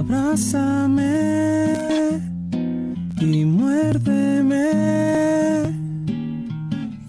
[0.00, 1.12] Abrázame
[3.20, 4.70] y muérdeme.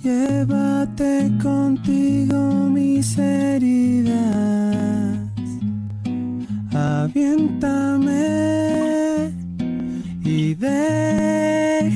[0.04, 2.38] Llévate contigo
[2.70, 4.12] mis heridas.
[6.74, 8.26] Aviéntame
[10.26, 11.96] y déjame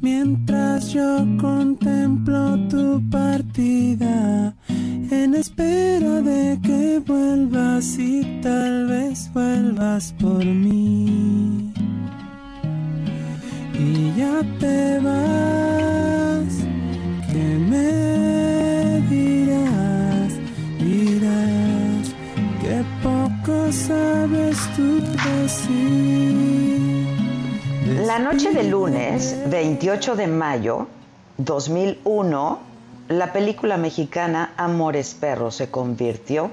[0.00, 4.52] mientras yo contemplo tu partida
[5.12, 5.73] en espera
[7.64, 11.72] vuelvas y tal vez vuelvas por mí.
[13.74, 16.54] Y ya te vas,
[17.30, 20.34] que me dirás,
[20.78, 22.14] dirás
[22.60, 25.00] que poco sabes tú
[25.40, 26.74] decir.
[28.06, 30.86] La noche de lunes, 28 de mayo
[31.38, 32.58] 2001,
[33.08, 36.50] la película mexicana Amores Perros se convirtió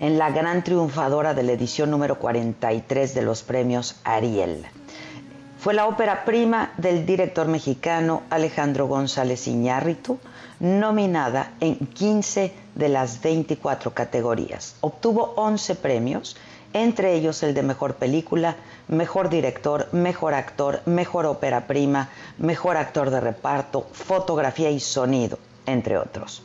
[0.00, 4.66] en la gran triunfadora de la edición número 43 de los premios Ariel.
[5.58, 10.18] Fue la ópera prima del director mexicano Alejandro González Iñárritu,
[10.60, 14.76] nominada en 15 de las 24 categorías.
[14.80, 16.36] Obtuvo 11 premios,
[16.72, 18.56] entre ellos el de Mejor Película,
[18.88, 25.98] Mejor Director, Mejor Actor, Mejor Ópera Prima, Mejor Actor de Reparto, Fotografía y Sonido, entre
[25.98, 26.42] otros.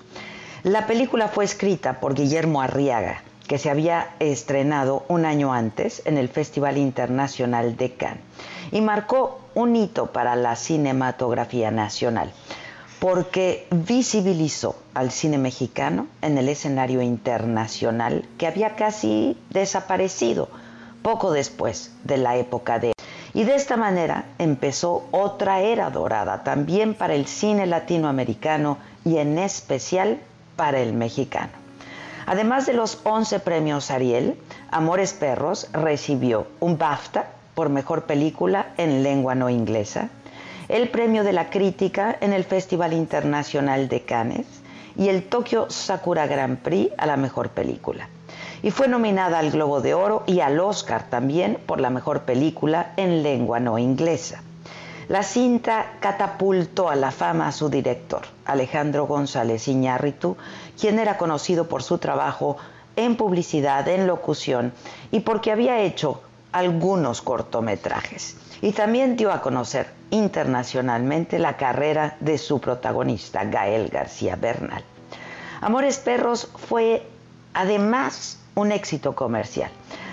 [0.63, 6.17] La película fue escrita por Guillermo Arriaga, que se había estrenado un año antes en
[6.17, 8.23] el Festival Internacional de Cannes
[8.71, 12.31] y marcó un hito para la cinematografía nacional
[13.01, 20.47] porque visibilizó al cine mexicano en el escenario internacional que había casi desaparecido
[21.01, 22.93] poco después de la época de...
[23.33, 29.37] Y de esta manera empezó otra era dorada también para el cine latinoamericano y en
[29.37, 30.21] especial
[30.55, 31.60] para el mexicano.
[32.25, 34.37] Además de los 11 premios Ariel,
[34.69, 40.09] Amores Perros recibió un BAFTA por mejor película en lengua no inglesa,
[40.69, 44.45] el premio de la crítica en el Festival Internacional de Cannes
[44.95, 48.07] y el Tokyo Sakura Grand Prix a la mejor película.
[48.63, 52.93] Y fue nominada al Globo de Oro y al Oscar también por la mejor película
[52.95, 54.43] en lengua no inglesa.
[55.07, 60.37] La cinta catapultó a la fama a su director, Alejandro González Iñárritu,
[60.79, 62.57] quien era conocido por su trabajo
[62.95, 64.73] en publicidad, en locución
[65.11, 68.37] y porque había hecho algunos cortometrajes.
[68.61, 74.83] Y también dio a conocer internacionalmente la carrera de su protagonista, Gael García Bernal.
[75.61, 77.03] Amores Perros fue
[77.53, 79.71] además un éxito comercial.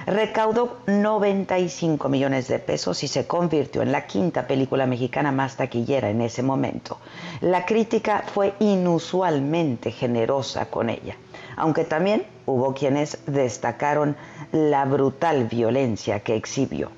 [0.08, 6.08] Recaudó 95 millones de pesos y se convirtió en la quinta película mexicana más taquillera
[6.08, 6.98] en ese momento.
[7.42, 11.14] La crítica fue inusualmente generosa con ella,
[11.56, 14.16] aunque también hubo quienes destacaron
[14.50, 16.90] la brutal violencia que exhibió.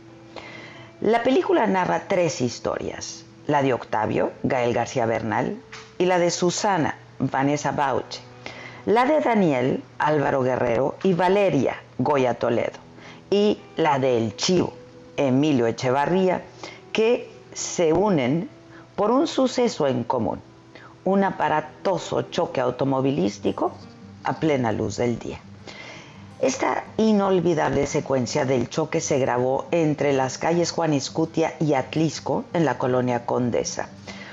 [1.00, 5.60] La película narra tres historias, la de Octavio, Gael García Bernal,
[5.98, 8.20] y la de Susana, Vanessa Bauche,
[8.86, 12.78] la de Daniel, Álvaro Guerrero, y Valeria, Goya Toledo,
[13.30, 14.72] y la de El Chivo,
[15.16, 16.42] Emilio Echevarría,
[16.92, 18.50] que se unen
[18.96, 20.40] por un suceso en común,
[21.04, 23.72] un aparatoso choque automovilístico
[24.24, 25.40] a plena luz del día.
[26.40, 32.64] Esta inolvidable secuencia del choque se grabó entre las calles Juan Escutia y Atlisco, en
[32.64, 33.88] la colonia Condesa.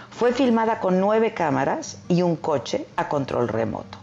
[0.10, 3.98] Fue filmada con nueve cámaras y un coche a control remoto.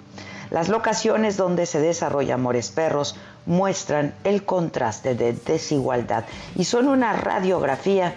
[0.51, 3.17] Las locaciones donde se desarrolla Amores Perros
[3.47, 6.25] muestran el contraste de desigualdad
[6.57, 8.15] y son una radiografía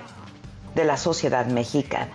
[0.76, 2.12] de la sociedad mexicana.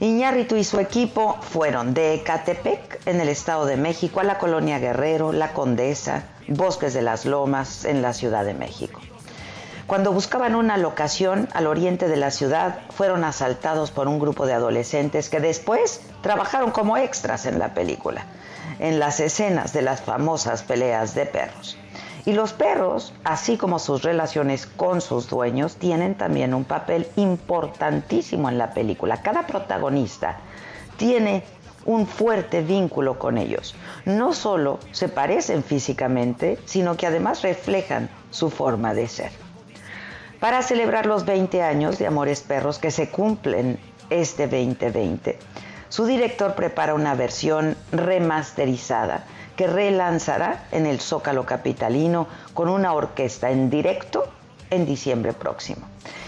[0.00, 4.78] Iñárritu y su equipo fueron de Ecatepec, en el Estado de México, a la Colonia
[4.78, 9.00] Guerrero, La Condesa, Bosques de las Lomas, en la Ciudad de México.
[9.86, 14.54] Cuando buscaban una locación al oriente de la ciudad, fueron asaltados por un grupo de
[14.54, 18.24] adolescentes que después trabajaron como extras en la película,
[18.78, 21.76] en las escenas de las famosas peleas de perros.
[22.24, 28.48] Y los perros, así como sus relaciones con sus dueños, tienen también un papel importantísimo
[28.48, 29.20] en la película.
[29.20, 30.38] Cada protagonista
[30.96, 31.44] tiene
[31.84, 33.74] un fuerte vínculo con ellos.
[34.06, 39.43] No solo se parecen físicamente, sino que además reflejan su forma de ser.
[40.44, 43.78] Para celebrar los 20 años de Amores Perros que se cumplen
[44.10, 45.38] este 2020,
[45.88, 49.24] su director prepara una versión remasterizada
[49.56, 54.24] que relanzará en el Zócalo Capitalino con una orquesta en directo
[54.68, 55.86] en diciembre próximo.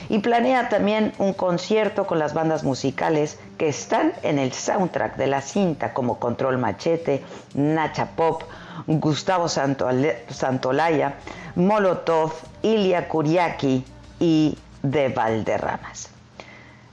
[0.08, 5.26] Y planea también un concierto con las bandas musicales que están en el soundtrack de
[5.26, 7.22] la cinta como Control Machete,
[7.52, 8.44] Nacha Pop,
[8.86, 11.16] Gustavo Santolaya,
[11.54, 12.32] Molotov,
[12.62, 13.84] Ilia Kuriaki
[14.20, 16.10] y De Valderramas.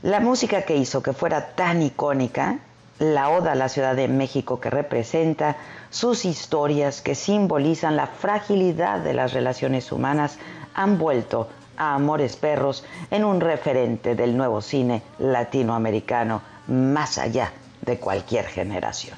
[0.01, 2.59] La música que hizo que fuera tan icónica,
[2.99, 5.55] la oda a la Ciudad de México que representa,
[5.89, 10.37] sus historias que simbolizan la fragilidad de las relaciones humanas,
[10.73, 17.97] han vuelto a Amores Perros en un referente del nuevo cine latinoamericano más allá de
[17.97, 19.17] cualquier generación.